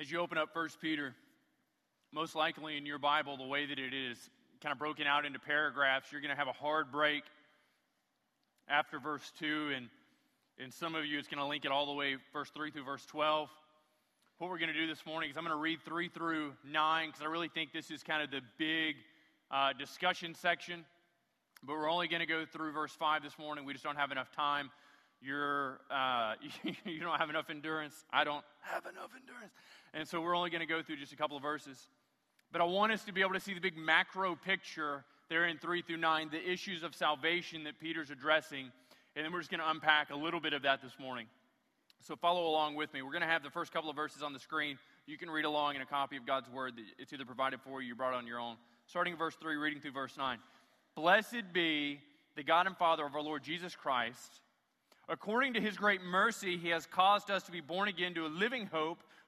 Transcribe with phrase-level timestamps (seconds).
[0.00, 1.14] As you open up 1 Peter,
[2.10, 4.30] most likely in your Bible, the way that it is
[4.62, 7.22] kind of broken out into paragraphs, you're going to have a hard break
[8.66, 9.90] after verse 2, and,
[10.58, 12.84] and some of you, it's going to link it all the way, verse 3 through
[12.84, 13.50] verse 12.
[14.38, 17.08] What we're going to do this morning is I'm going to read 3 through 9
[17.08, 18.96] because I really think this is kind of the big
[19.50, 20.86] uh, discussion section.
[21.62, 23.66] But we're only going to go through verse 5 this morning.
[23.66, 24.70] We just don't have enough time.
[25.20, 26.36] You're, uh,
[26.86, 28.06] you don't have enough endurance.
[28.10, 29.52] I don't have enough endurance.
[29.94, 31.88] And so we're only going to go through just a couple of verses.
[32.52, 35.58] But I want us to be able to see the big macro picture there in
[35.58, 38.70] 3 through 9, the issues of salvation that Peter's addressing.
[39.16, 41.26] And then we're just going to unpack a little bit of that this morning.
[42.00, 43.02] So follow along with me.
[43.02, 44.78] We're going to have the first couple of verses on the screen.
[45.06, 46.74] You can read along in a copy of God's Word.
[46.98, 48.56] It's either provided for you, you brought on your own.
[48.86, 50.38] Starting verse 3, reading through verse 9.
[50.94, 52.00] Blessed be
[52.36, 54.40] the God and Father of our Lord Jesus Christ.
[55.08, 58.28] According to his great mercy, he has caused us to be born again to a
[58.28, 59.02] living hope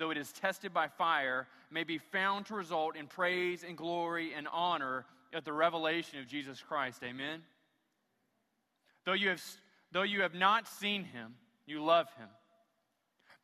[0.00, 4.32] though it is tested by fire, may be found to result in praise and glory
[4.34, 7.02] and honor at the revelation of Jesus Christ.
[7.04, 7.42] Amen.
[9.04, 9.42] Though you have,
[9.92, 11.34] though you have not seen him,
[11.66, 12.28] you love him.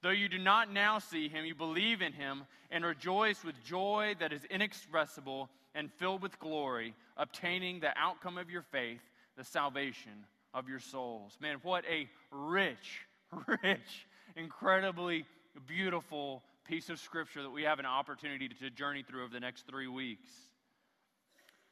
[0.03, 4.15] Though you do not now see him, you believe in him and rejoice with joy
[4.19, 9.01] that is inexpressible and filled with glory, obtaining the outcome of your faith,
[9.37, 11.37] the salvation of your souls.
[11.41, 13.03] Man, what a rich,
[13.63, 15.27] rich, incredibly
[15.61, 19.67] beautiful piece of scripture that we have an opportunity to journey through over the next
[19.67, 20.29] three weeks.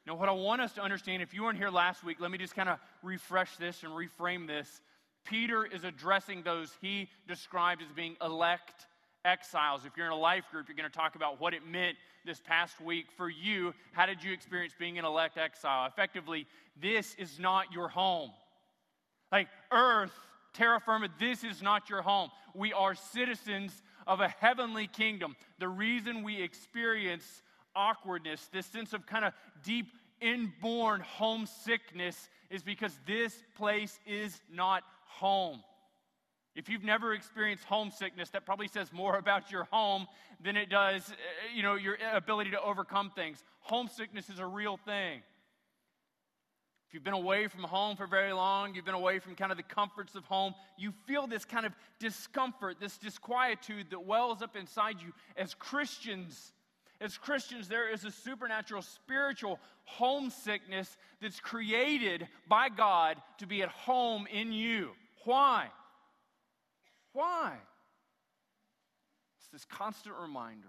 [0.07, 2.39] Now, what I want us to understand, if you weren't here last week, let me
[2.39, 4.83] just kind of refresh this and reframe this.
[5.25, 8.87] Peter is addressing those he described as being elect
[9.25, 9.87] exiles.
[9.87, 11.97] If you're in a life group, you're going to talk about what it meant
[12.27, 13.73] this past week for you.
[13.93, 15.87] How did you experience being an elect exile?
[15.87, 16.47] Effectively,
[16.81, 18.31] this is not your home.
[19.33, 20.13] Like earth,
[20.55, 22.31] terra firma, this is not your home.
[22.55, 25.37] We are citizens of a heavenly kingdom.
[25.59, 27.43] The reason we experience
[27.77, 29.33] awkwardness, this sense of kind of
[29.63, 29.87] deep
[30.21, 35.61] inborn homesickness, is because this place is not home.
[36.55, 40.07] If you've never experienced homesickness, that probably says more about your home
[40.43, 41.15] than it does, uh,
[41.55, 43.43] you know, your ability to overcome things.
[43.61, 45.23] Homesickness is a real thing.
[46.95, 49.65] You've been away from home for very long, you've been away from kind of the
[49.65, 55.03] comforts of home, you feel this kind of discomfort, this disquietude that wells up inside
[55.03, 55.13] you.
[55.37, 56.53] As Christians,
[57.01, 63.71] as Christians, there is a supernatural spiritual homesickness that's created by God to be at
[63.71, 64.91] home in you.
[65.25, 65.67] Why?
[67.13, 67.55] Why?
[69.41, 70.69] It's this constant reminder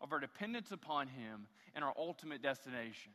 [0.00, 3.12] of our dependence upon Him and our ultimate destination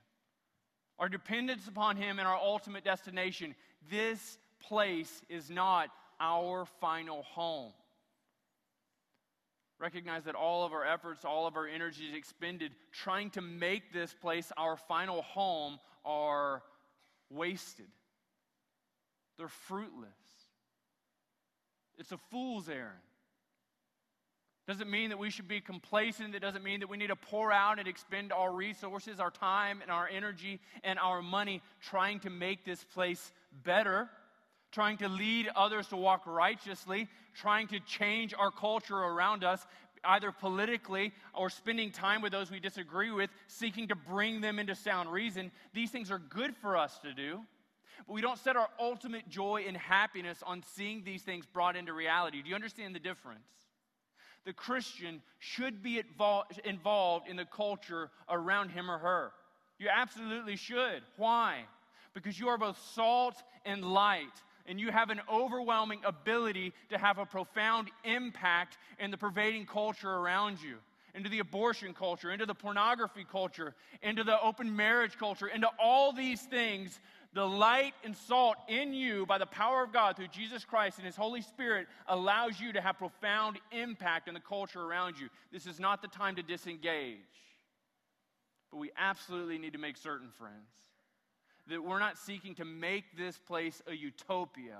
[0.99, 3.55] our dependence upon Him and our ultimate destination,
[3.91, 5.89] this place is not
[6.19, 7.73] our final home.
[9.79, 14.13] Recognize that all of our efforts, all of our energies expended trying to make this
[14.13, 16.63] place our final home are
[17.29, 17.87] wasted.
[19.37, 20.09] They're fruitless.
[21.97, 22.91] It's a fool's errand.
[24.65, 26.35] Doesn't mean that we should be complacent.
[26.35, 29.81] It doesn't mean that we need to pour out and expend our resources, our time,
[29.81, 33.33] and our energy and our money trying to make this place
[33.65, 34.09] better,
[34.71, 39.65] trying to lead others to walk righteously, trying to change our culture around us,
[40.05, 44.75] either politically or spending time with those we disagree with, seeking to bring them into
[44.75, 45.51] sound reason.
[45.73, 47.41] These things are good for us to do.
[48.07, 51.91] But we don't set our ultimate joy and happiness on seeing these things brought into
[51.91, 52.41] reality.
[52.41, 53.43] Do you understand the difference?
[54.45, 56.01] The Christian should be
[56.65, 59.31] involved in the culture around him or her.
[59.79, 61.01] You absolutely should.
[61.17, 61.65] Why?
[62.13, 63.35] Because you are both salt
[63.65, 69.17] and light, and you have an overwhelming ability to have a profound impact in the
[69.17, 70.77] pervading culture around you
[71.15, 76.11] into the abortion culture, into the pornography culture, into the open marriage culture, into all
[76.11, 76.99] these things
[77.33, 81.05] the light and salt in you by the power of God through Jesus Christ and
[81.05, 85.29] His Holy Spirit allows you to have profound impact in the culture around you.
[85.51, 87.17] This is not the time to disengage.
[88.69, 90.69] But we absolutely need to make certain, friends,
[91.67, 94.79] that we're not seeking to make this place a utopia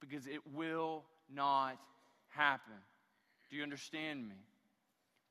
[0.00, 1.78] because it will not
[2.28, 2.74] happen.
[3.50, 4.34] Do you understand me?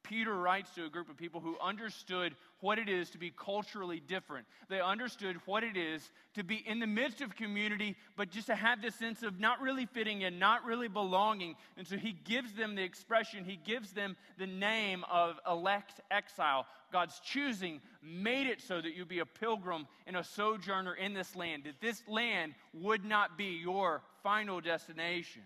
[0.08, 4.00] Peter writes to a group of people who understood what it is to be culturally
[4.00, 4.46] different.
[4.70, 8.56] They understood what it is to be in the midst of community, but just to
[8.56, 11.56] have this sense of not really fitting in, not really belonging.
[11.76, 16.68] And so he gives them the expression, he gives them the name of elect exile.
[16.92, 21.36] God's choosing made it so that you be a pilgrim and a sojourner in this
[21.36, 25.42] land, that this land would not be your final destination.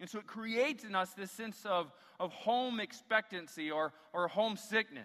[0.00, 5.04] And so it creates in us this sense of, of home expectancy or, or homesickness.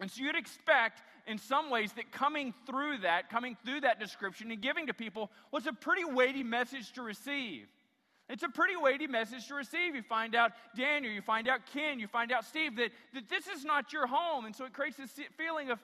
[0.00, 4.50] And so you'd expect, in some ways, that coming through that, coming through that description
[4.50, 7.66] and giving to people was a pretty weighty message to receive.
[8.30, 9.94] It's a pretty weighty message to receive.
[9.94, 13.48] You find out Daniel, you find out Ken, you find out Steve that, that this
[13.48, 14.46] is not your home.
[14.46, 15.80] And so it creates this feeling of,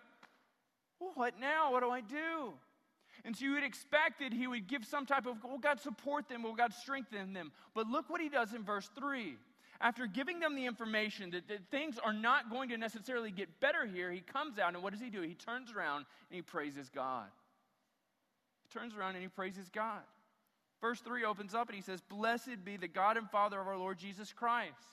[1.01, 1.73] well, what now?
[1.73, 2.55] What do I do?
[3.27, 6.29] And so you would expect that he would give some type of, will God support
[6.29, 6.45] them?
[6.45, 7.51] Will God strengthen them?
[7.75, 9.37] But look what he does in verse 3.
[9.81, 13.85] After giving them the information that, that things are not going to necessarily get better
[13.85, 15.23] here, he comes out and what does he do?
[15.23, 17.27] He turns around and he praises God.
[18.63, 20.03] He turns around and he praises God.
[20.81, 23.77] Verse 3 opens up and he says, Blessed be the God and Father of our
[23.77, 24.87] Lord Jesus Christ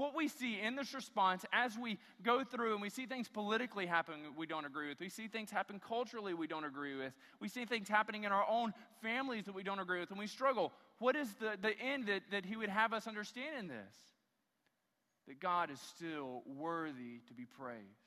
[0.00, 3.84] what we see in this response as we go through and we see things politically
[3.84, 7.48] happen we don't agree with, we see things happen culturally we don't agree with, we
[7.48, 10.72] see things happening in our own families that we don't agree with, and we struggle.
[10.98, 13.94] What is the, the end that, that He would have us understand in this?
[15.28, 17.99] That God is still worthy to be praised.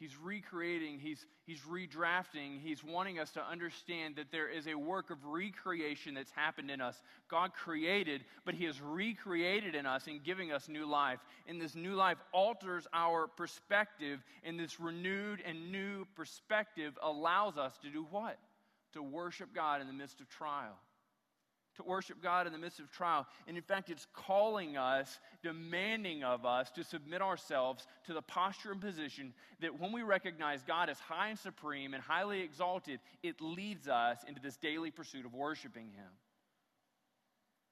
[0.00, 5.10] He's recreating, he's, he's redrafting, he's wanting us to understand that there is a work
[5.10, 7.02] of recreation that's happened in us.
[7.28, 11.18] God created, but he has recreated in us and giving us new life.
[11.46, 17.76] And this new life alters our perspective, and this renewed and new perspective allows us
[17.82, 18.38] to do what?
[18.94, 20.78] To worship God in the midst of trial
[21.80, 23.26] to worship God in the midst of trial.
[23.46, 28.72] And in fact, it's calling us, demanding of us to submit ourselves to the posture
[28.72, 33.40] and position that when we recognize God as high and supreme and highly exalted, it
[33.40, 36.10] leads us into this daily pursuit of worshiping Him.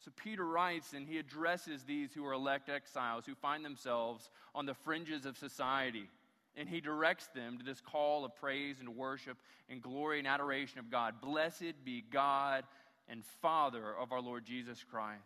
[0.04, 4.64] So Peter writes and he addresses these who are elect exiles who find themselves on
[4.64, 6.08] the fringes of society.
[6.56, 9.38] And he directs them to this call of praise and worship
[9.68, 11.20] and glory and adoration of God.
[11.20, 12.64] Blessed be God
[13.08, 15.22] and Father of our Lord Jesus Christ.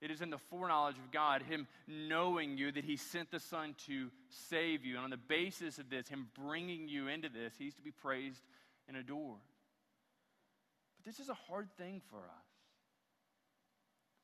[0.00, 3.76] It is in the foreknowledge of God, Him knowing you, that He sent the Son
[3.86, 4.96] to save you.
[4.96, 8.42] And on the basis of this, Him bringing you into this, He's to be praised
[8.88, 9.38] and adored.
[10.96, 12.52] But this is a hard thing for us.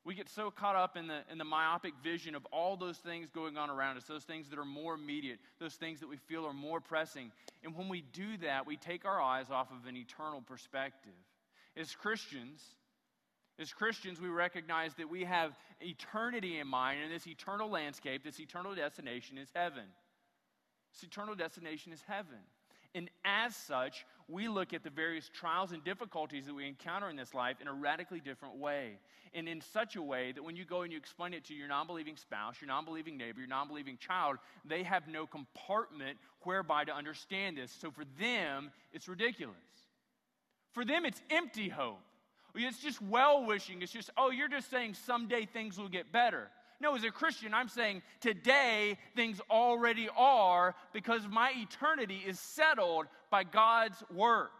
[0.03, 3.29] We get so caught up in the, in the myopic vision of all those things
[3.29, 6.45] going on around us, those things that are more immediate, those things that we feel
[6.45, 7.31] are more pressing.
[7.63, 11.11] And when we do that, we take our eyes off of an eternal perspective.
[11.77, 12.61] As Christians,
[13.59, 18.39] as Christians, we recognize that we have eternity in mind, and this eternal landscape, this
[18.39, 19.83] eternal destination is heaven.
[20.93, 22.39] This eternal destination is heaven.
[22.95, 27.15] And as such, we look at the various trials and difficulties that we encounter in
[27.15, 28.97] this life in a radically different way.
[29.33, 31.67] And in such a way that when you go and you explain it to your
[31.67, 36.17] non believing spouse, your non believing neighbor, your non believing child, they have no compartment
[36.41, 37.71] whereby to understand this.
[37.71, 39.55] So for them, it's ridiculous.
[40.71, 41.99] For them, it's empty hope.
[42.55, 43.81] It's just well wishing.
[43.81, 46.49] It's just, oh, you're just saying someday things will get better.
[46.81, 53.07] No, as a Christian, I'm saying today things already are because my eternity is settled
[53.29, 54.51] by God's work.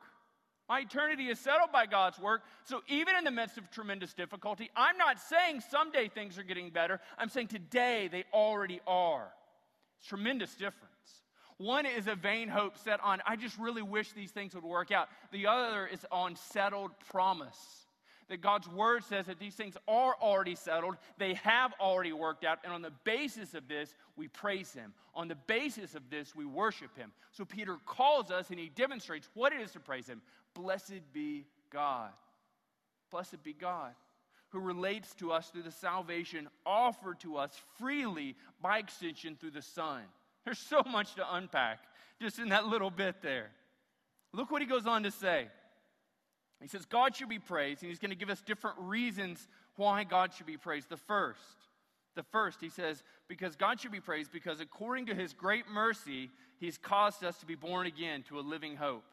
[0.68, 2.42] My eternity is settled by God's work.
[2.64, 6.70] So even in the midst of tremendous difficulty, I'm not saying someday things are getting
[6.70, 7.00] better.
[7.18, 9.30] I'm saying today they already are.
[9.98, 10.94] It's tremendous difference.
[11.60, 14.92] One is a vain hope set on, I just really wish these things would work
[14.92, 15.10] out.
[15.32, 17.86] The other is on settled promise.
[18.30, 22.60] That God's word says that these things are already settled, they have already worked out,
[22.64, 24.94] and on the basis of this, we praise Him.
[25.16, 27.12] On the basis of this, we worship Him.
[27.32, 30.22] So Peter calls us and he demonstrates what it is to praise Him.
[30.54, 32.12] Blessed be God.
[33.12, 33.94] Blessed be God
[34.50, 39.62] who relates to us through the salvation offered to us freely by extension through the
[39.62, 40.02] Son.
[40.50, 41.78] There's so much to unpack
[42.20, 43.52] just in that little bit there.
[44.34, 45.46] Look what he goes on to say.
[46.60, 50.06] He says, God should be praised, and he's going to give us different reasons why
[50.06, 50.90] God should be praised.
[50.90, 51.40] The first,
[52.16, 56.32] the first, he says, because God should be praised because according to his great mercy,
[56.60, 59.04] he's caused us to be born again to a living hope.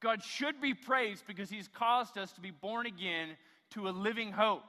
[0.00, 3.36] God should be praised because he's caused us to be born again
[3.70, 4.64] to a living hope.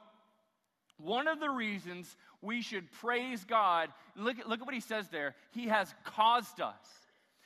[0.98, 5.36] One of the reasons we should praise God, look, look at what he says there.
[5.52, 6.86] He has caused us.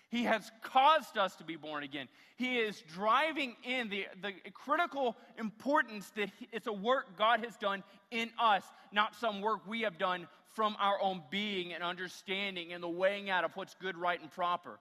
[0.10, 2.08] He has caused us to be born again.
[2.36, 7.84] He is driving in the, the critical importance that it's a work God has done
[8.10, 12.82] in us, not some work we have done from our own being and understanding and
[12.82, 14.80] the weighing out of what's good, right, and proper.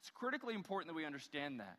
[0.00, 1.78] It's critically important that we understand that.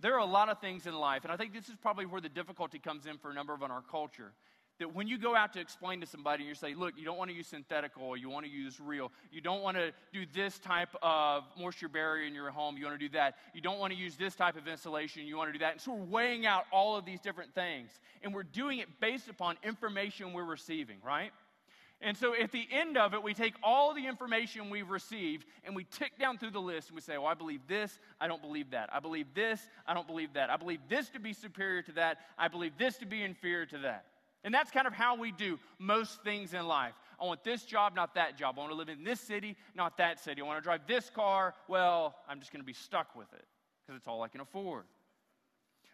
[0.00, 2.22] There are a lot of things in life, and I think this is probably where
[2.22, 4.32] the difficulty comes in for a number of in our culture
[4.80, 7.16] that when you go out to explain to somebody and you say, look, you don't
[7.16, 10.26] want to use synthetic oil, you want to use real, you don't want to do
[10.34, 13.78] this type of moisture barrier in your home, you want to do that, you don't
[13.78, 15.72] want to use this type of insulation, you want to do that.
[15.72, 17.90] And so we're weighing out all of these different things.
[18.22, 21.30] And we're doing it based upon information we're receiving, right?
[22.02, 25.76] And so at the end of it, we take all the information we've received and
[25.76, 28.40] we tick down through the list and we say, Oh, I believe this, I don't
[28.40, 28.88] believe that.
[28.90, 30.48] I believe this, I don't believe that.
[30.48, 33.78] I believe this to be superior to that, I believe this to be inferior to
[33.78, 34.06] that.
[34.42, 36.94] And that's kind of how we do most things in life.
[37.20, 38.54] I want this job, not that job.
[38.56, 40.40] I want to live in this city, not that city.
[40.40, 41.54] I want to drive this car.
[41.68, 43.44] Well, I'm just going to be stuck with it
[43.86, 44.84] because it's all I can afford.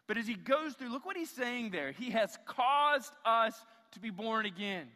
[0.07, 1.91] But as he goes through, look what he's saying there.
[1.91, 3.55] He has caused us
[3.93, 4.87] to be born again.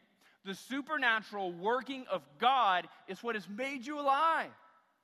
[0.44, 4.50] The supernatural working of God is what has made you alive.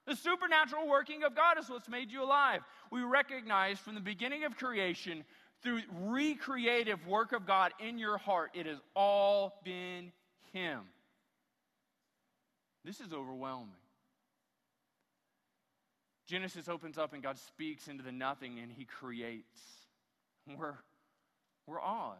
[0.07, 2.61] The supernatural working of God is what's made you alive.
[2.93, 5.25] We recognize from the beginning of creation
[5.66, 10.12] through recreative work of God in your heart, it has all been
[10.52, 10.82] Him.
[12.85, 13.75] This is overwhelming.
[16.28, 19.61] Genesis opens up and God speaks into the nothing and He creates.
[20.56, 20.76] We're,
[21.66, 22.14] we're awed.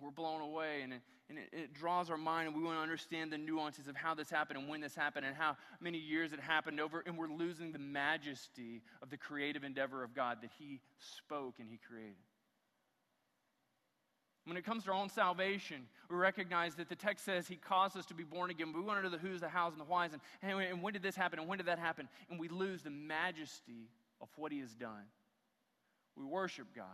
[0.00, 0.82] We're blown away.
[0.82, 0.92] And
[1.28, 4.14] and it, it, draws our mind, and we want to understand the nuances of how
[4.14, 7.28] this happened and when this happened and how many years it happened over, and we're
[7.28, 12.14] losing the majesty of the creative endeavor of God that He spoke and He created.
[14.44, 17.96] When it comes to our own salvation, we recognize that the text says He caused
[17.96, 18.72] us to be born again.
[18.72, 20.92] But we want to know the who's, the hows, and the whys, and, and when
[20.92, 22.08] did this happen, and when did that happen?
[22.28, 23.88] And we lose the majesty
[24.20, 25.06] of what He has done.
[26.16, 26.84] We worship God.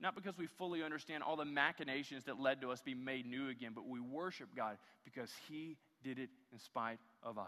[0.00, 3.48] Not because we fully understand all the machinations that led to us being made new
[3.48, 7.46] again, but we worship God because He did it in spite of us.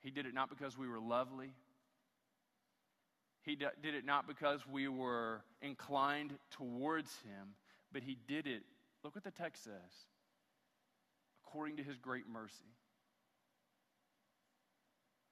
[0.00, 1.54] He did it not because we were lovely.
[3.42, 7.54] He did it not because we were inclined towards Him,
[7.92, 8.62] but He did it,
[9.02, 9.72] look what the text says,
[11.46, 12.74] according to His great mercy.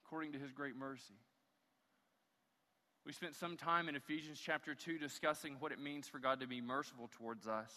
[0.06, 1.14] According to His great mercy.
[3.04, 6.46] We spent some time in Ephesians chapter 2 discussing what it means for God to
[6.46, 7.72] be merciful towards us.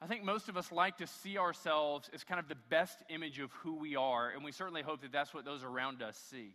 [0.00, 3.38] I think most of us like to see ourselves as kind of the best image
[3.38, 6.54] of who we are, and we certainly hope that that's what those around us see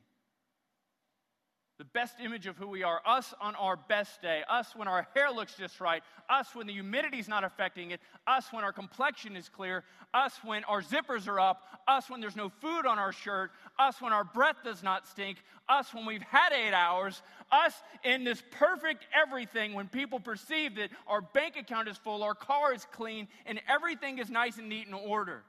[1.77, 5.07] the best image of who we are, us on our best day, us when our
[5.13, 9.36] hair looks just right, us when the humidity's not affecting it, us when our complexion
[9.36, 13.12] is clear, us when our zippers are up, us when there's no food on our
[13.12, 15.38] shirt, us when our breath does not stink,
[15.69, 20.89] us when we've had eight hours, us in this perfect everything when people perceive that
[21.07, 24.88] our bank account is full, our car is clean, and everything is nice and neat
[24.88, 25.43] and order.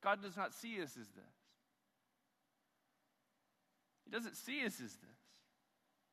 [0.00, 1.41] God does not see us as this
[4.12, 5.22] doesn't see us as this.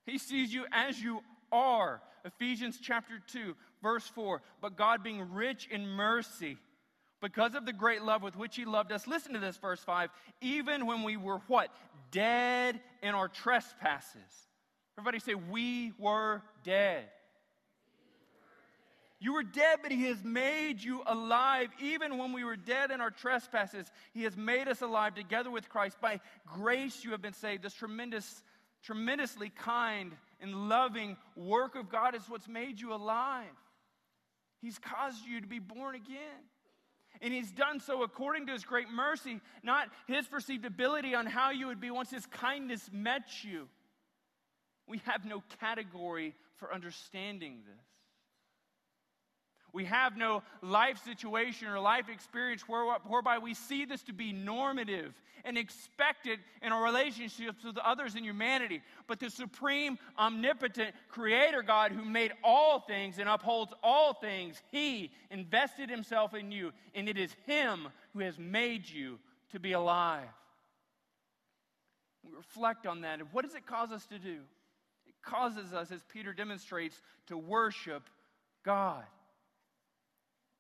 [0.05, 2.01] He sees you as you are.
[2.25, 4.41] Ephesians chapter 2, verse 4.
[4.61, 6.57] But God, being rich in mercy,
[7.21, 10.09] because of the great love with which He loved us, listen to this, verse 5.
[10.41, 11.69] Even when we were what?
[12.11, 14.47] Dead in our trespasses.
[14.97, 17.05] Everybody say, We were dead.
[19.21, 21.69] You were dead, but He has made you alive.
[21.81, 25.67] Even when we were dead in our trespasses, He has made us alive together with
[25.67, 25.99] Christ.
[25.99, 27.63] By grace, you have been saved.
[27.63, 28.43] This tremendous,
[28.81, 33.45] tremendously kind and loving work of God is what's made you alive.
[34.61, 36.45] He's caused you to be born again.
[37.21, 41.51] And He's done so according to His great mercy, not His perceived ability on how
[41.51, 43.67] you would be once His kindness met you.
[44.87, 47.88] We have no category for understanding this.
[49.73, 55.13] We have no life situation or life experience whereby we see this to be normative
[55.45, 58.81] and expected in our relationships with others in humanity.
[59.07, 65.11] But the supreme, omnipotent Creator God who made all things and upholds all things, He
[65.31, 69.19] invested Himself in you, and it is Him who has made you
[69.51, 70.27] to be alive.
[72.23, 73.19] We reflect on that.
[73.19, 74.39] And what does it cause us to do?
[75.07, 78.03] It causes us, as Peter demonstrates, to worship
[78.63, 79.05] God.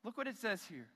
[0.03, 0.87] Look what it says here.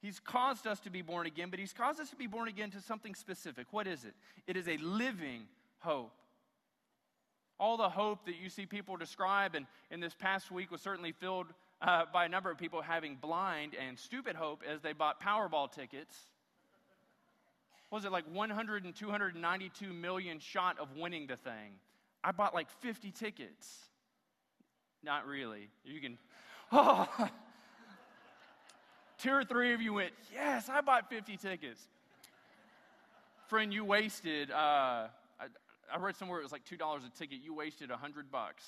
[0.00, 2.70] He's caused us to be born again, but He's caused us to be born again
[2.70, 3.66] to something specific.
[3.70, 4.14] What is it?
[4.46, 5.42] It is a living
[5.78, 6.12] hope.
[7.58, 11.12] All the hope that you see people describe, and in this past week was certainly
[11.12, 11.48] filled
[11.82, 15.70] uh, by a number of people having blind and stupid hope as they bought Powerball
[15.70, 16.16] tickets.
[17.90, 21.74] Was it like 100 and 292 million shot of winning the thing?
[22.22, 23.78] I bought like 50 tickets.
[25.02, 25.68] Not really.
[25.84, 26.18] You can,
[26.72, 27.08] oh,
[29.22, 31.80] two or three of you went, yes, I bought 50 tickets.
[33.48, 35.08] Friend, you wasted, uh, I,
[35.92, 37.38] I read somewhere it was like $2 a ticket.
[37.42, 38.64] You wasted 100 bucks.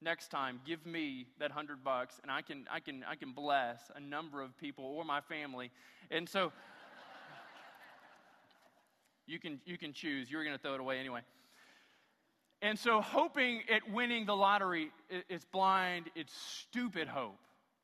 [0.00, 3.78] Next time give me that hundred bucks and i can i can i can bless
[3.94, 5.70] a number of people or my family.
[6.10, 6.50] And so
[9.28, 10.28] you can you can choose.
[10.28, 11.20] You're going to throw it away anyway.
[12.62, 14.90] And so hoping at winning the lottery
[15.28, 17.38] is blind it's stupid hope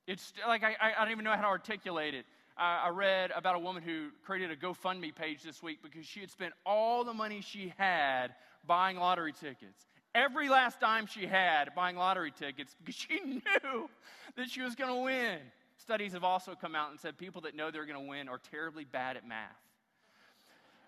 [0.09, 2.27] it's like I, I don't even know how to articulate it
[2.61, 6.29] I read about a woman who created a GoFundMe page this week because she had
[6.29, 8.35] spent all the money she had
[8.67, 13.91] buying lottery tickets every last dime she had buying lottery tickets because she knew
[14.37, 15.39] that she was going to win.
[15.77, 18.41] Studies have also come out and said people that know they're going to win are
[18.51, 19.57] terribly bad at math.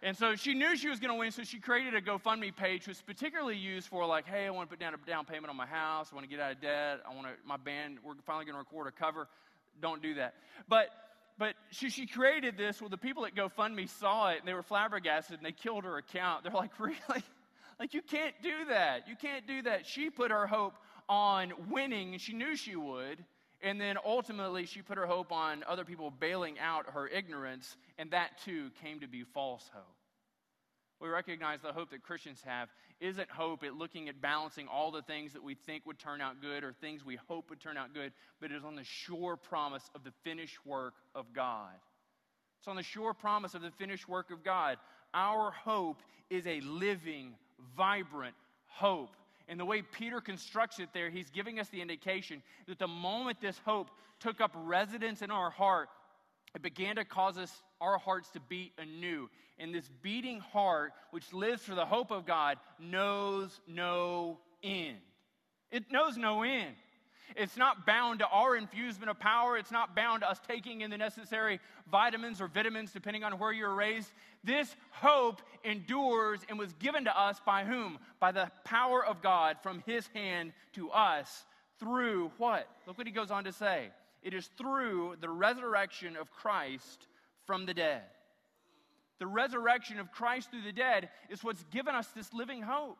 [0.02, 2.86] And so she knew she was going to win, so she created a GoFundMe page,
[2.86, 5.50] which was particularly used for like, hey, I want to put down a down payment
[5.50, 6.08] on my house.
[6.10, 7.00] I want to get out of debt.
[7.06, 9.28] I want to, my band, we're finally going to record a cover.
[9.80, 10.34] Don't do that.
[10.68, 10.88] But
[11.38, 12.82] but she, she created this.
[12.82, 15.96] Well, the people at GoFundMe saw it and they were flabbergasted and they killed her
[15.96, 16.44] account.
[16.44, 17.24] They're like, really?
[17.78, 19.08] Like, you can't do that.
[19.08, 19.86] You can't do that.
[19.86, 20.74] She put her hope
[21.08, 23.24] on winning, and she knew she would.
[23.62, 28.10] And then ultimately, she put her hope on other people bailing out her ignorance, and
[28.12, 29.84] that too came to be false hope.
[31.00, 32.68] We recognize the hope that Christians have
[33.00, 36.42] isn't hope at looking at balancing all the things that we think would turn out
[36.42, 39.36] good or things we hope would turn out good, but it is on the sure
[39.36, 41.72] promise of the finished work of God.
[42.58, 44.76] It's on the sure promise of the finished work of God.
[45.14, 47.34] Our hope is a living
[47.76, 48.34] vibrant
[48.66, 49.16] hope.
[49.50, 53.40] And the way Peter constructs it there, he's giving us the indication that the moment
[53.40, 53.90] this hope
[54.20, 55.88] took up residence in our heart,
[56.54, 59.28] it began to cause us our hearts to beat anew.
[59.58, 64.98] And this beating heart, which lives for the hope of God, knows no end.
[65.72, 66.76] It knows no end.
[67.36, 69.56] It's not bound to our infusement of power.
[69.56, 73.52] It's not bound to us taking in the necessary vitamins or vitamins, depending on where
[73.52, 74.10] you're raised.
[74.42, 77.98] This hope endures and was given to us by whom?
[78.18, 81.44] By the power of God from his hand to us
[81.78, 82.68] through what?
[82.86, 83.88] Look what he goes on to say.
[84.22, 87.06] It is through the resurrection of Christ
[87.46, 88.02] from the dead.
[89.18, 92.98] The resurrection of Christ through the dead is what's given us this living hope.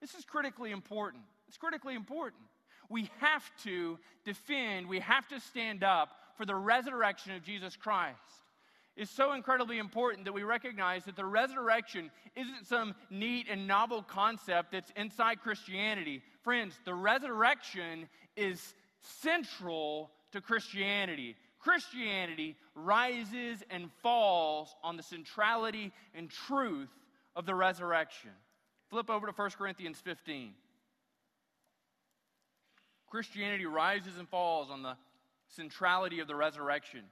[0.00, 1.22] This is critically important.
[1.48, 2.42] It's critically important
[2.88, 8.18] we have to defend, we have to stand up for the resurrection of Jesus Christ.
[8.96, 14.02] It's so incredibly important that we recognize that the resurrection isn't some neat and novel
[14.02, 16.22] concept that's inside Christianity.
[16.42, 18.74] Friends, the resurrection is
[19.22, 21.36] central to Christianity.
[21.58, 26.90] Christianity rises and falls on the centrality and truth
[27.34, 28.30] of the resurrection.
[28.90, 30.52] Flip over to 1 Corinthians 15.
[33.12, 34.96] Christianity rises and falls on the
[35.46, 37.02] centrality of the resurrection.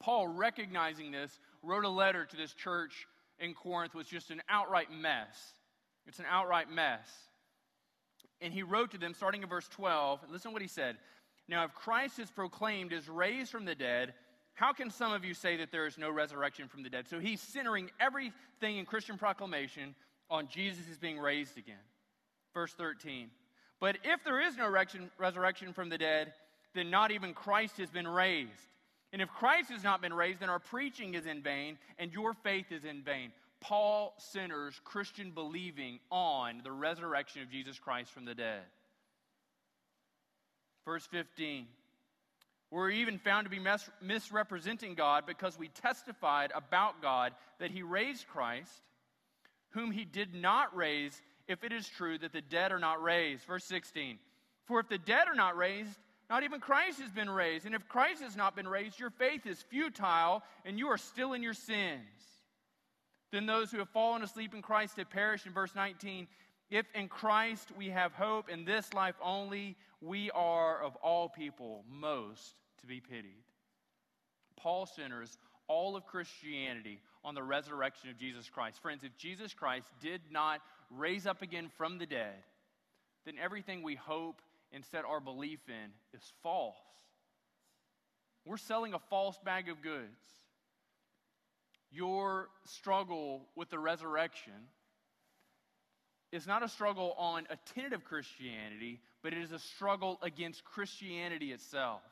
[0.00, 3.06] Paul, recognizing this, wrote a letter to this church
[3.38, 5.54] in Corinth was just an outright mess.
[6.08, 7.06] It's an outright mess.
[8.40, 10.96] And he wrote to them, starting in verse 12, listen to what he said.
[11.48, 14.12] Now, if Christ is proclaimed as raised from the dead,
[14.54, 17.06] how can some of you say that there is no resurrection from the dead?
[17.08, 19.94] So he's centering everything in Christian proclamation
[20.30, 21.76] on Jesus is being raised again.
[22.52, 23.30] Verse 13.
[23.80, 26.32] But if there is no resurrection from the dead,
[26.74, 28.50] then not even Christ has been raised.
[29.12, 32.34] And if Christ has not been raised, then our preaching is in vain and your
[32.34, 33.32] faith is in vain.
[33.60, 38.62] Paul centers Christian believing on the resurrection of Jesus Christ from the dead.
[40.84, 41.66] Verse 15.
[42.70, 47.82] We're even found to be mis- misrepresenting God because we testified about God that He
[47.82, 48.70] raised Christ,
[49.70, 53.44] whom He did not raise if it is true that the dead are not raised.
[53.44, 54.18] Verse 16
[54.66, 57.66] For if the dead are not raised, not even Christ has been raised.
[57.66, 61.32] And if Christ has not been raised, your faith is futile and you are still
[61.34, 62.00] in your sins.
[63.32, 65.46] Then those who have fallen asleep in Christ have perished.
[65.46, 66.26] In verse 19,
[66.70, 71.84] if in Christ we have hope in this life only, we are of all people
[71.88, 73.42] most to be pitied.
[74.56, 78.80] Paul centers all of Christianity on the resurrection of Jesus Christ.
[78.80, 82.34] Friends, if Jesus Christ did not raise up again from the dead,
[83.24, 84.40] then everything we hope
[84.72, 86.76] and set our belief in is false.
[88.44, 90.20] We're selling a false bag of goods.
[91.90, 94.52] Your struggle with the resurrection
[96.32, 101.52] is not a struggle on a tentative Christianity, but it is a struggle against Christianity
[101.52, 102.02] itself.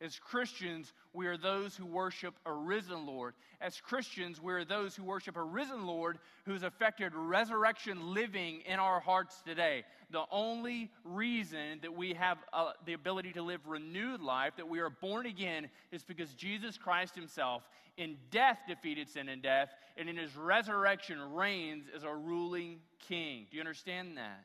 [0.00, 3.34] As Christians, we are those who worship a risen Lord.
[3.60, 8.78] As Christians, we are those who worship a risen Lord who's affected resurrection living in
[8.78, 9.84] our hearts today.
[10.10, 14.80] The only reason that we have uh, the ability to live renewed life, that we
[14.80, 17.62] are born again, is because Jesus Christ Himself
[17.96, 23.46] in death defeated sin and death, and in His resurrection reigns as a ruling king.
[23.50, 24.44] Do you understand that?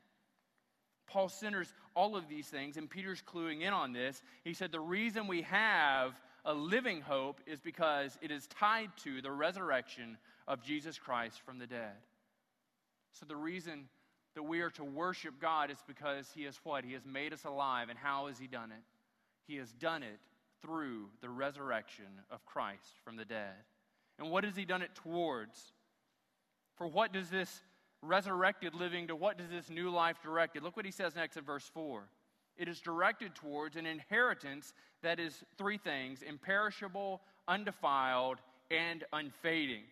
[1.10, 4.22] Paul centers all of these things, and Peter's cluing in on this.
[4.44, 9.20] He said, The reason we have a living hope is because it is tied to
[9.20, 11.94] the resurrection of Jesus Christ from the dead.
[13.12, 13.88] So, the reason
[14.34, 16.84] that we are to worship God is because He has what?
[16.84, 17.88] He has made us alive.
[17.88, 18.82] And how has He done it?
[19.46, 20.20] He has done it
[20.62, 23.54] through the resurrection of Christ from the dead.
[24.18, 25.72] And what has He done it towards?
[26.76, 27.62] For what does this
[28.02, 30.62] resurrected living to what does this new life directed?
[30.62, 32.02] Look what he says next in verse 4.
[32.56, 38.38] It is directed towards an inheritance that is three things imperishable, undefiled,
[38.70, 39.82] and unfading.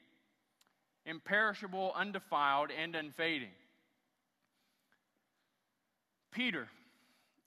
[1.06, 3.48] Imperishable, undefiled, and unfading.
[6.30, 6.68] Peter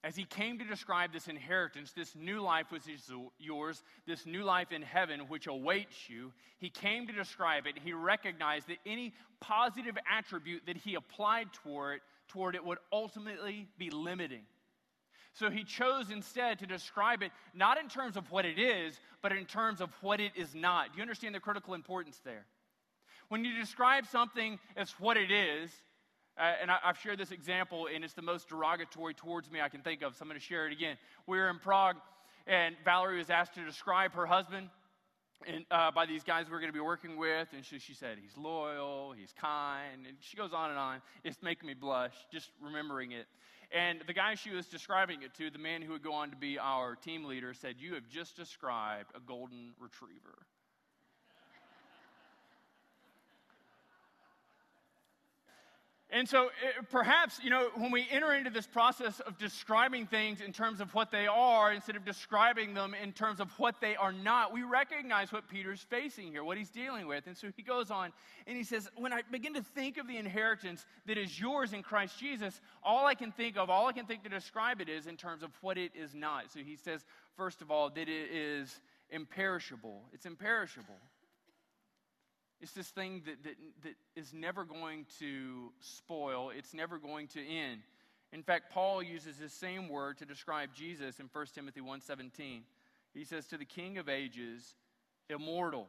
[0.03, 4.43] as he came to describe this inheritance, this new life which is yours, this new
[4.43, 7.77] life in heaven which awaits you, he came to describe it.
[7.83, 13.67] He recognized that any positive attribute that he applied toward it, toward it would ultimately
[13.77, 14.41] be limiting.
[15.33, 19.31] So he chose instead to describe it not in terms of what it is, but
[19.31, 20.91] in terms of what it is not.
[20.91, 22.45] Do you understand the critical importance there?
[23.29, 25.71] When you describe something as what it is,
[26.37, 29.69] uh, and I, have shared this example, and it's the most derogatory towards me I
[29.69, 30.97] can think of, so I'm going to share it again.
[31.27, 31.97] We were in Prague,
[32.47, 34.69] and Valerie was asked to describe her husband
[35.47, 37.47] and, uh, by these guys we're going to be working with.
[37.53, 40.05] And she, she said, He's loyal, he's kind.
[40.07, 41.01] And she goes on and on.
[41.23, 43.25] It's making me blush just remembering it.
[43.73, 46.35] And the guy she was describing it to, the man who would go on to
[46.35, 50.37] be our team leader, said, You have just described a golden retriever.
[56.13, 60.41] And so it, perhaps, you know, when we enter into this process of describing things
[60.41, 63.95] in terms of what they are instead of describing them in terms of what they
[63.95, 67.27] are not, we recognize what Peter's facing here, what he's dealing with.
[67.27, 68.11] And so he goes on
[68.45, 71.81] and he says, When I begin to think of the inheritance that is yours in
[71.81, 75.07] Christ Jesus, all I can think of, all I can think to describe it is
[75.07, 76.51] in terms of what it is not.
[76.51, 77.05] So he says,
[77.37, 80.01] first of all, that it is imperishable.
[80.11, 80.99] It's imperishable.
[82.61, 87.39] It's this thing that, that, that is never going to spoil, it's never going to
[87.39, 87.81] end.
[88.33, 92.61] In fact, Paul uses this same word to describe Jesus in 1 Timothy 1:17.
[93.13, 94.75] He says, To the King of ages,
[95.29, 95.87] immortal,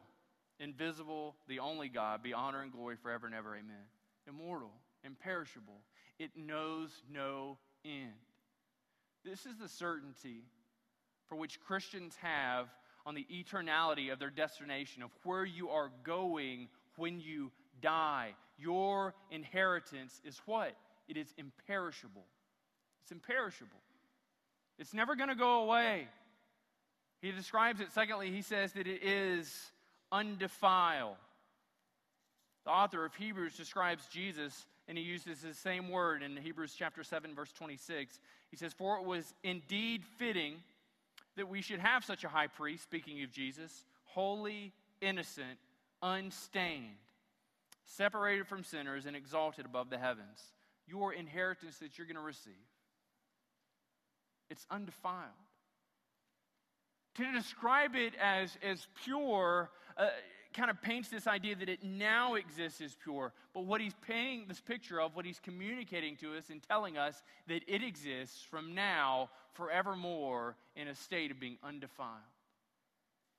[0.59, 3.55] invisible, the only God, be honor and glory forever and ever.
[3.55, 3.85] Amen.
[4.27, 4.71] Immortal,
[5.03, 5.81] imperishable.
[6.19, 8.13] It knows no end.
[9.23, 10.43] This is the certainty
[11.29, 12.67] for which Christians have
[13.05, 18.33] on the eternality of their destination, of where you are going when you die.
[18.57, 20.75] Your inheritance is what?
[21.07, 22.25] It is imperishable.
[23.03, 23.79] It's imperishable.
[24.79, 26.07] It's never going to go away.
[27.21, 29.71] He describes it, secondly, he says that it is
[30.11, 31.15] undefiled.
[32.65, 37.03] The author of Hebrews describes Jesus, and he uses the same word in Hebrews chapter
[37.03, 38.19] 7, verse 26.
[38.51, 40.55] He says, For it was indeed fitting
[41.35, 45.57] that we should have such a high priest, speaking of Jesus, holy, innocent,
[46.01, 46.97] unstained,
[47.85, 50.53] separated from sinners, and exalted above the heavens.
[50.87, 52.53] Your inheritance that you're going to receive.
[54.49, 55.29] It's undefiled.
[57.15, 60.07] To describe it as, as pure, uh,
[60.53, 63.33] kind of paints this idea that it now exists as pure.
[63.53, 67.21] But what he's painting this picture of, what he's communicating to us and telling us,
[67.47, 72.09] that it exists from now forevermore in a state of being undefiled.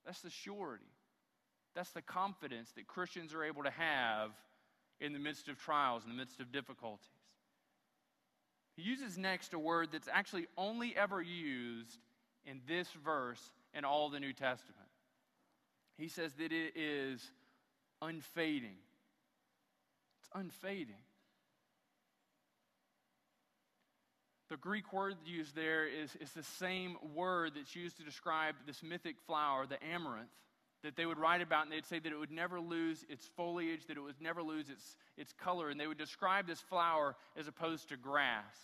[0.04, 0.84] That's the surety.
[1.74, 4.30] That's the confidence that Christians are able to have
[5.00, 7.08] in the midst of trials, in the midst of difficulties.
[8.76, 11.98] He uses next a word that's actually only ever used
[12.44, 13.40] in this verse
[13.72, 14.83] in all the New Testament.
[15.96, 17.30] He says that it is
[18.02, 18.76] unfading.
[20.20, 20.94] It's unfading.
[24.50, 28.82] The Greek word used there is, is the same word that's used to describe this
[28.82, 30.28] mythic flower, the amaranth,
[30.82, 33.86] that they would write about, and they'd say that it would never lose its foliage,
[33.86, 37.48] that it would never lose its, its color, and they would describe this flower as
[37.48, 38.54] opposed to grass.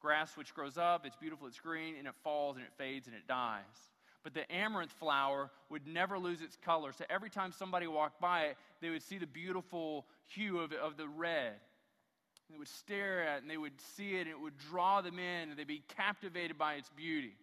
[0.00, 3.14] Grass which grows up, it's beautiful, it's green, and it falls, and it fades, and
[3.14, 3.91] it dies
[4.22, 6.92] but the amaranth flower would never lose its color.
[6.92, 10.96] So every time somebody walked by it, they would see the beautiful hue of, of
[10.96, 11.54] the red.
[12.50, 15.18] They would stare at it and they would see it and it would draw them
[15.18, 17.34] in and they'd be captivated by its beauty.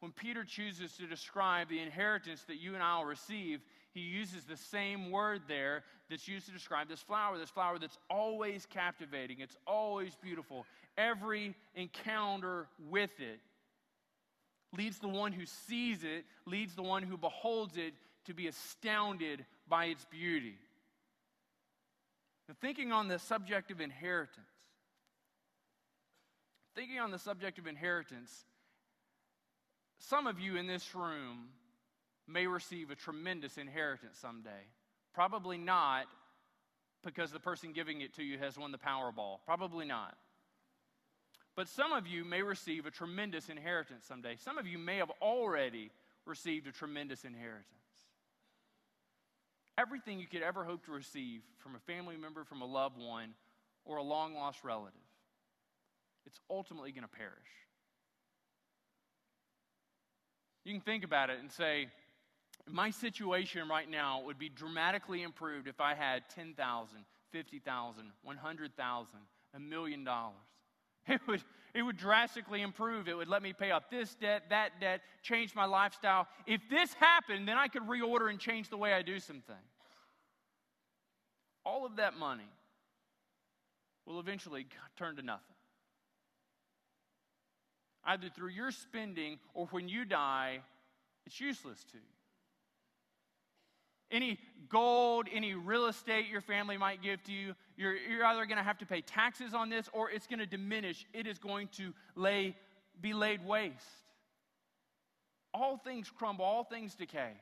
[0.00, 3.60] When Peter chooses to describe the inheritance that you and I will receive,
[3.92, 7.98] he uses the same word there that's used to describe this flower, this flower that's
[8.08, 10.64] always captivating, it's always beautiful.
[10.96, 13.40] Every encounter with it
[14.76, 17.94] leads the one who sees it, leads the one who beholds it
[18.26, 20.56] to be astounded by its beauty.
[22.48, 24.46] Now, thinking on the subject of inheritance,
[26.74, 28.44] thinking on the subject of inheritance,
[29.98, 31.48] some of you in this room
[32.26, 34.66] may receive a tremendous inheritance someday.
[35.14, 36.06] Probably not
[37.02, 39.38] because the person giving it to you has won the Powerball.
[39.44, 40.16] Probably not.
[41.56, 44.36] But some of you may receive a tremendous inheritance someday.
[44.36, 45.90] Some of you may have already
[46.26, 47.66] received a tremendous inheritance.
[49.76, 53.34] Everything you could ever hope to receive from a family member, from a loved one,
[53.84, 55.00] or a long lost relative,
[56.26, 57.32] it's ultimately going to perish.
[60.64, 61.88] You can think about it and say,
[62.68, 66.98] my situation right now would be dramatically improved if I had 10,000,
[67.32, 69.18] 50,000, 100,000,
[69.54, 70.36] a million dollars.
[71.08, 71.42] It would,
[71.74, 73.08] it would drastically improve.
[73.08, 76.26] It would let me pay off this debt, that debt, change my lifestyle.
[76.46, 79.58] If this happened, then I could reorder and change the way I do some things.
[81.64, 82.48] All of that money
[84.06, 85.44] will eventually turn to nothing.
[88.04, 90.60] Either through your spending or when you die,
[91.26, 92.02] it's useless to you.
[94.10, 98.58] Any gold, any real estate your family might give to you, you're, you're either going
[98.58, 101.06] to have to pay taxes on this or it's going to diminish.
[101.14, 102.54] It is going to lay,
[103.00, 103.74] be laid waste.
[105.54, 107.32] All things crumble, all things decay.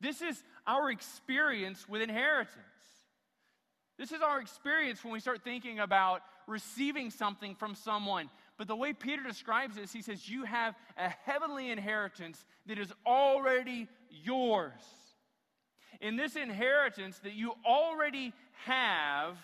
[0.00, 2.56] This is our experience with inheritance.
[3.98, 8.30] This is our experience when we start thinking about receiving something from someone.
[8.56, 12.92] But the way Peter describes this, he says, You have a heavenly inheritance that is
[13.04, 14.70] already yours
[16.02, 18.34] in this inheritance that you already
[18.66, 19.38] have,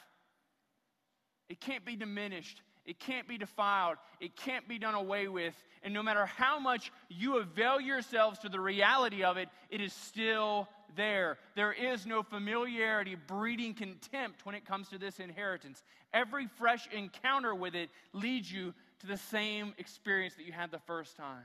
[1.49, 2.61] it can't be diminished.
[2.85, 3.99] It can't be defiled.
[4.19, 5.55] It can't be done away with.
[5.83, 9.93] And no matter how much you avail yourselves to the reality of it, it is
[9.93, 11.39] still there.
[11.55, 15.83] There is no familiarity breeding contempt when it comes to this inheritance.
[16.13, 20.81] Every fresh encounter with it leads you to the same experience that you had the
[20.81, 21.45] first time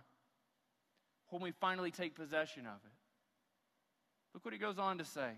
[1.30, 2.93] when we finally take possession of it.
[4.34, 5.32] Look what he goes on to say.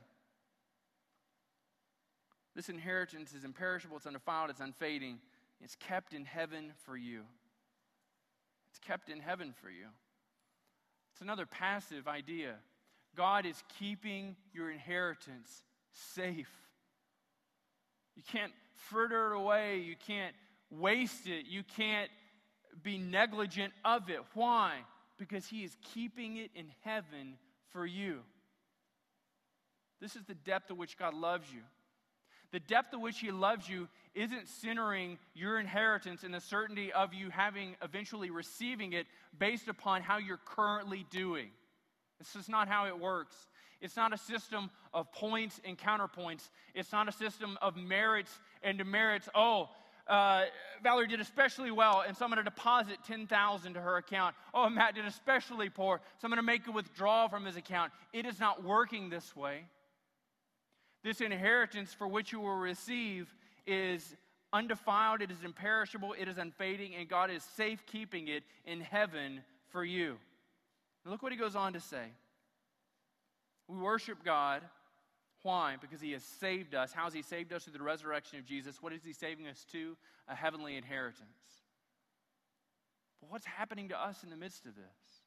[2.55, 5.19] This inheritance is imperishable, it's undefiled, it's unfading.
[5.61, 7.23] It's kept in heaven for you.
[8.69, 9.87] It's kept in heaven for you.
[11.11, 12.55] It's another passive idea.
[13.15, 16.51] God is keeping your inheritance safe.
[18.15, 19.77] You can't fritter it away.
[19.77, 20.35] You can't
[20.69, 21.45] waste it.
[21.47, 22.09] You can't
[22.83, 24.19] be negligent of it.
[24.33, 24.79] Why?
[25.17, 27.37] Because He is keeping it in heaven
[27.69, 28.19] for you.
[30.01, 31.61] This is the depth to which God loves you.
[32.51, 37.13] The depth to which He loves you isn't centering your inheritance in the certainty of
[37.13, 41.49] you having eventually receiving it based upon how you're currently doing.
[42.19, 43.35] This is not how it works.
[43.81, 46.49] It's not a system of points and counterpoints.
[46.73, 48.31] It's not a system of merits
[48.63, 49.27] and demerits.
[49.35, 49.69] Oh,
[50.07, 50.45] uh,
[50.83, 54.35] Valerie did especially well, and so I'm going to deposit 10000 to her account.
[54.53, 57.91] Oh, Matt did especially poor, so I'm going to make a withdrawal from his account.
[58.13, 59.65] It is not working this way.
[61.05, 63.31] This inheritance for which you will receive
[63.67, 64.15] is
[64.51, 69.85] undefiled, it is imperishable, it is unfading, and God is safekeeping it in heaven for
[69.85, 70.17] you.
[71.03, 72.05] And look what he goes on to say.
[73.67, 74.63] We worship God.
[75.43, 75.75] Why?
[75.79, 76.91] Because he has saved us.
[76.91, 77.65] How has he saved us?
[77.65, 78.81] Through the resurrection of Jesus.
[78.81, 79.95] What is he saving us to?
[80.27, 81.27] A heavenly inheritance.
[83.21, 85.21] But what's happening to us in the midst of this?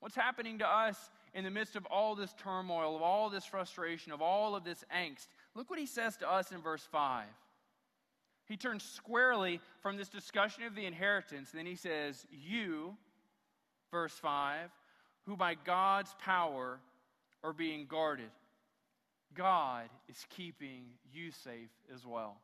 [0.00, 0.98] What's happening to us
[1.34, 4.84] in the midst of all this turmoil, of all this frustration, of all of this
[4.94, 5.28] angst?
[5.54, 7.26] Look what he says to us in verse 5.
[8.46, 12.96] He turns squarely from this discussion of the inheritance, and then he says, You,
[13.90, 14.70] verse 5,
[15.26, 16.80] who by God's power
[17.44, 18.30] are being guarded.
[19.34, 22.36] God is keeping you safe as well.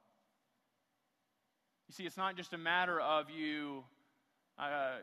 [1.89, 3.85] You see, it's not just a matter of you
[4.59, 4.97] uh,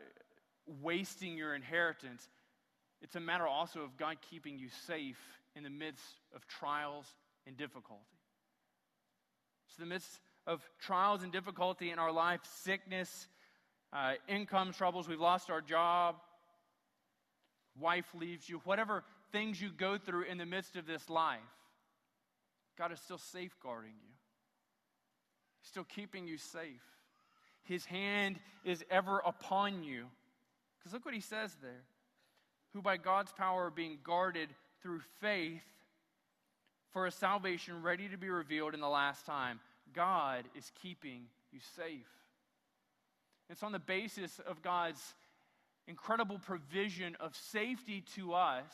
[0.82, 2.30] wasting your inheritance,
[3.02, 5.20] it's a matter also of God keeping you safe
[5.56, 7.06] in the midst of trials
[7.48, 8.04] and difficulty.
[9.68, 13.28] It's the midst of trials and difficulty in our life, sickness,
[13.94, 16.16] uh, income troubles, we've lost our job,
[17.80, 21.40] wife leaves you, whatever things you go through in the midst of this life,
[22.78, 24.14] God is still safeguarding you.
[25.62, 26.82] He's still keeping you safe.
[27.64, 30.06] His hand is ever upon you.
[30.80, 31.84] Because look what he says there.
[32.74, 34.50] Who by God's power are being guarded
[34.82, 35.62] through faith
[36.92, 39.60] for a salvation ready to be revealed in the last time.
[39.94, 42.08] God is keeping you safe.
[43.50, 45.02] It's on the basis of God's
[45.88, 48.72] incredible provision of safety to us,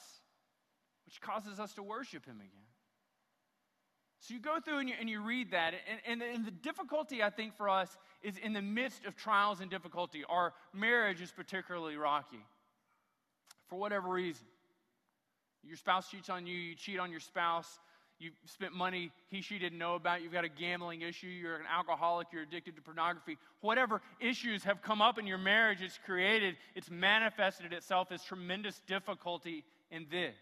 [1.05, 2.49] which causes us to worship Him again.
[4.19, 5.73] So you go through and you, and you read that,
[6.05, 9.61] and, and, and the difficulty, I think, for us is in the midst of trials
[9.61, 10.23] and difficulty.
[10.27, 12.43] Our marriage is particularly rocky
[13.67, 14.45] for whatever reason.
[15.63, 17.79] Your spouse cheats on you, you cheat on your spouse,
[18.19, 21.65] you spent money he, she didn't know about, you've got a gambling issue, you're an
[21.71, 23.37] alcoholic, you're addicted to pornography.
[23.61, 28.81] Whatever issues have come up in your marriage, it's created, it's manifested itself as tremendous
[28.87, 30.35] difficulty in this.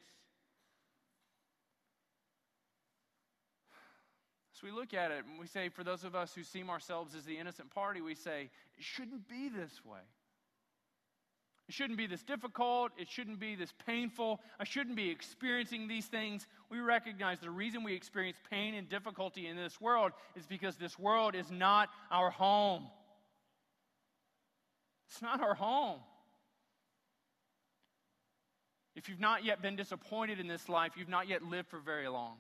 [4.54, 7.14] So we look at it and we say, for those of us who seem ourselves
[7.14, 10.00] as the innocent party, we say, it shouldn't be this way.
[11.67, 12.91] It shouldn't be this difficult.
[12.97, 14.39] It shouldn't be this painful.
[14.60, 16.47] I shouldn't be experiencing these things.
[16.69, 20.99] We recognize the reason we experience pain and difficulty in this world is because this
[20.99, 22.84] world is not our home.
[25.10, 25.99] It's not our home.
[28.95, 32.08] If you've not yet been disappointed in this life, you've not yet lived for very
[32.08, 32.38] long.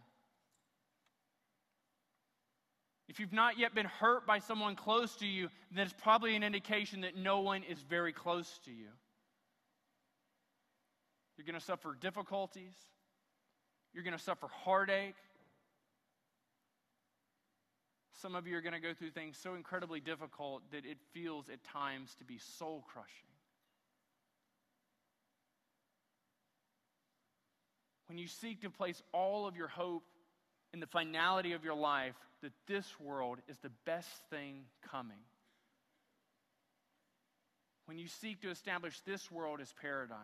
[3.07, 6.43] If you've not yet been hurt by someone close to you, then it's probably an
[6.43, 8.87] indication that no one is very close to you.
[11.45, 12.73] You're going to suffer difficulties.
[13.93, 15.13] You're going to suffer heartache.
[18.19, 21.47] Some of you are going to go through things so incredibly difficult that it feels
[21.49, 23.29] at times to be soul crushing.
[28.07, 30.03] When you seek to place all of your hope
[30.73, 35.21] in the finality of your life, that this world is the best thing coming.
[37.85, 40.17] When you seek to establish this world as paradise,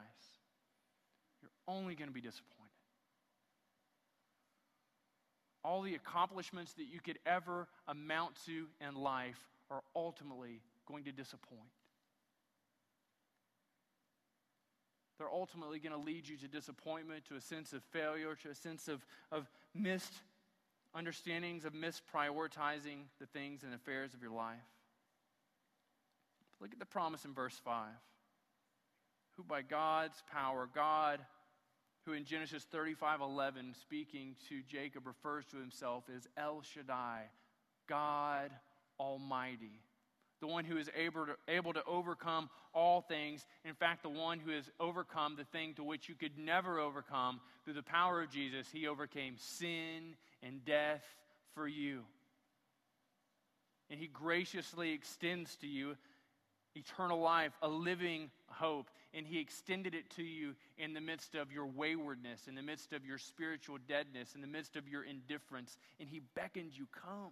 [1.72, 2.58] only going to be disappointed.
[5.64, 11.12] All the accomplishments that you could ever amount to in life are ultimately going to
[11.12, 11.62] disappoint.
[15.18, 18.56] They're ultimately going to lead you to disappointment, to a sense of failure, to a
[18.56, 20.14] sense of, of missed
[20.96, 24.58] understandings, of misprioritizing the things and affairs of your life.
[26.60, 27.86] Look at the promise in verse 5
[29.38, 31.20] who by God's power, God,
[32.06, 37.24] who in Genesis 35 11, speaking to Jacob, refers to himself as El Shaddai,
[37.88, 38.52] God
[39.00, 39.82] Almighty.
[40.40, 43.46] The one who is able to, able to overcome all things.
[43.64, 47.40] In fact, the one who has overcome the thing to which you could never overcome
[47.64, 48.68] through the power of Jesus.
[48.74, 51.04] He overcame sin and death
[51.54, 52.02] for you.
[53.92, 55.96] And he graciously extends to you
[56.76, 61.52] eternal life, a living hope and He extended it to you in the midst of
[61.52, 65.78] your waywardness, in the midst of your spiritual deadness, in the midst of your indifference,
[66.00, 67.32] and He beckoned you, come.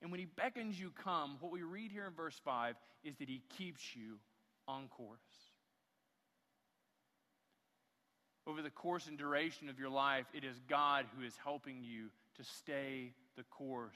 [0.00, 3.28] And when He beckons you, come, what we read here in verse 5 is that
[3.28, 4.18] He keeps you
[4.66, 5.18] on course.
[8.46, 12.06] Over the course and duration of your life, it is God who is helping you
[12.36, 13.92] to stay the course.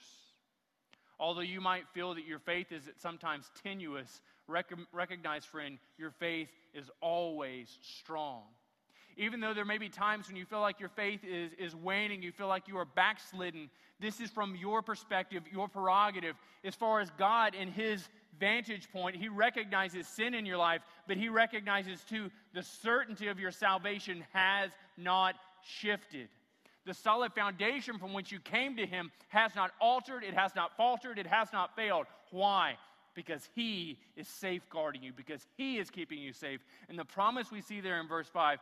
[1.18, 6.10] Although you might feel that your faith is at sometimes tenuous, rec- recognize, friend, your
[6.10, 8.42] faith is always strong.
[9.16, 12.22] Even though there may be times when you feel like your faith is, is waning,
[12.22, 13.68] you feel like you are backslidden,
[14.00, 16.34] this is from your perspective, your prerogative.
[16.64, 18.08] As far as God and His
[18.40, 23.38] vantage point, He recognizes sin in your life, but He recognizes too the certainty of
[23.38, 26.28] your salvation has not shifted.
[26.84, 30.76] The solid foundation from which you came to Him has not altered, it has not
[30.76, 32.06] faltered, it has not failed.
[32.30, 32.76] Why?
[33.14, 36.60] Because He is safeguarding you, because He is keeping you safe.
[36.88, 38.58] And the promise we see there in verse 5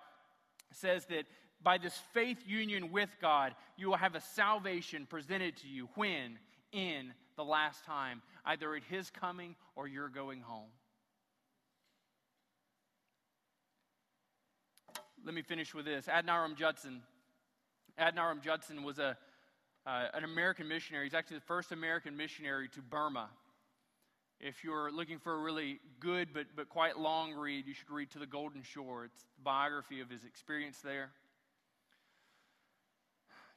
[0.72, 1.24] says that
[1.62, 6.38] by this faith union with God, you will have a salvation presented to you when?
[6.72, 10.70] In the last time, either at His coming or you're going home.
[15.24, 16.06] Let me finish with this.
[16.06, 17.02] Adoniram Judson.
[17.98, 19.16] Adoniram Judson was a,
[19.86, 21.06] uh, an American missionary.
[21.06, 23.28] He's actually the first American missionary to Burma.
[24.40, 28.10] If you're looking for a really good but, but quite long read, you should read
[28.12, 29.04] To the Golden Shore.
[29.04, 31.10] It's the biography of his experience there.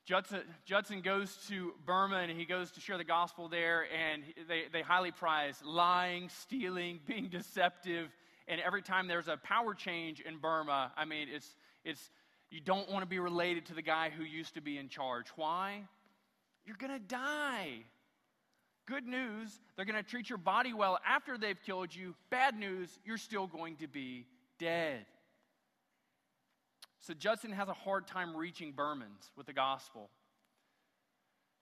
[0.06, 4.64] Judson, Judson goes to Burma and he goes to share the gospel there, and they,
[4.74, 8.10] they highly prize lying, stealing, being deceptive.
[8.50, 11.56] And every time there's a power change in Burma, I mean, it's,
[11.86, 12.12] it's,
[12.52, 15.28] you don't want to be related to the guy who used to be in charge.
[15.38, 15.86] Why?
[16.66, 17.86] You're going to die.
[18.86, 22.16] Good news, they're going to treat your body well after they've killed you.
[22.30, 24.26] Bad news, you're still going to be
[24.60, 25.06] dead.
[27.00, 30.10] So Judson has a hard time reaching Burmans with the gospel.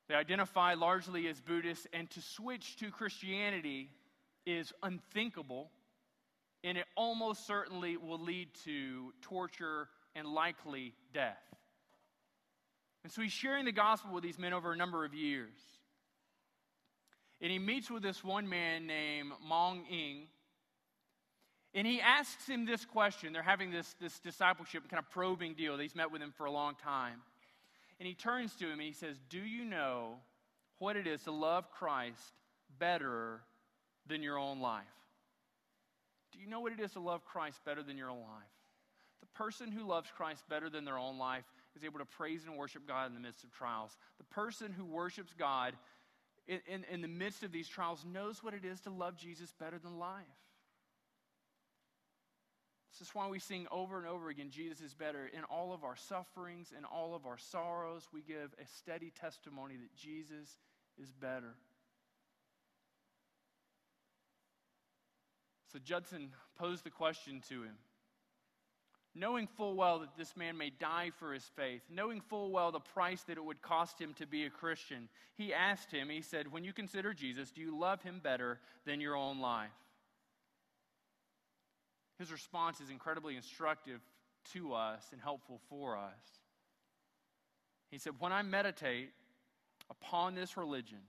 [0.07, 3.89] They identify largely as Buddhists, and to switch to Christianity
[4.45, 5.69] is unthinkable,
[6.63, 11.37] and it almost certainly will lead to torture and likely death.
[13.03, 15.53] And so he's sharing the gospel with these men over a number of years.
[17.41, 20.27] And he meets with this one man named Mong Ing.
[21.73, 23.33] And he asks him this question.
[23.33, 25.77] They're having this, this discipleship kind of probing deal.
[25.77, 27.21] He's met with him for a long time.
[27.99, 30.17] And he turns to him and he says, Do you know
[30.79, 32.33] what it is to love Christ
[32.77, 33.41] better
[34.07, 34.83] than your own life?
[36.33, 38.49] Do you know what it is to love Christ better than your own life?
[39.21, 42.57] The person who loves Christ better than their own life is able to praise and
[42.57, 43.97] worship God in the midst of trials.
[44.17, 45.73] The person who worships God
[46.47, 49.77] in, in, the midst of these trials knows what it is to love Jesus better
[49.77, 50.25] than life.
[52.91, 55.29] This is why we sing over and over again Jesus is better.
[55.33, 59.75] In all of our sufferings, in all of our sorrows, we give a steady testimony
[59.77, 60.57] that Jesus
[61.01, 61.55] is better.
[65.71, 67.77] So Judson posed the question to him
[69.13, 72.79] knowing full well that this man may die for his faith, knowing full well the
[72.79, 76.51] price that it would cost him to be a Christian, he asked him, he said,
[76.51, 79.69] When you consider Jesus, do you love him better than your own life?
[82.19, 83.99] His response is incredibly instructive
[84.53, 86.39] to us and helpful for us.
[87.89, 89.09] He said, When I meditate
[89.89, 90.99] upon this religion,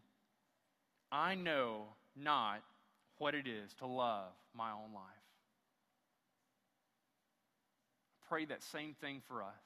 [1.12, 1.84] I know
[2.16, 2.62] not
[3.18, 5.21] what it is to love my own life
[8.32, 9.62] pray that same thing for us.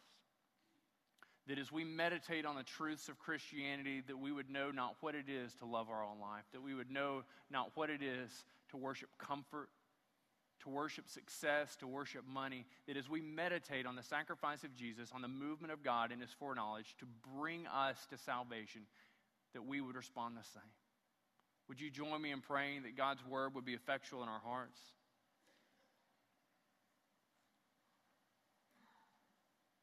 [1.47, 5.14] That as we meditate on the truths of Christianity, that we would know not what
[5.14, 8.45] it is to love our own life, that we would know not what it is
[8.71, 9.69] to worship comfort,
[10.64, 15.11] to worship success, to worship money, that as we meditate on the sacrifice of Jesus,
[15.14, 17.07] on the movement of God in his foreknowledge to
[17.39, 18.81] bring us to salvation,
[19.53, 20.73] that we would respond the same.
[21.69, 24.81] Would you join me in praying that God's word would be effectual in our hearts?